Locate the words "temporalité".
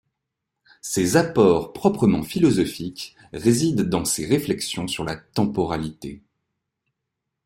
5.15-6.23